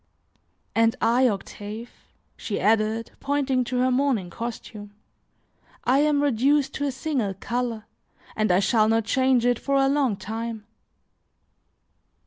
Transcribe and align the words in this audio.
And 0.73 0.95
I, 0.99 1.27
Octave," 1.27 1.91
she 2.35 2.59
added, 2.59 3.11
pointing 3.19 3.63
to 3.65 3.77
her 3.81 3.91
mourning 3.91 4.31
costume, 4.31 4.95
"I 5.83 5.99
am 5.99 6.23
reduced 6.23 6.73
to 6.73 6.85
a 6.85 6.91
single 6.91 7.35
color, 7.35 7.85
and 8.35 8.51
I 8.51 8.61
shall 8.61 8.89
not 8.89 9.05
change 9.05 9.45
it 9.45 9.59
for 9.59 9.75
a 9.75 9.87
long 9.87 10.15
time." 10.17 10.65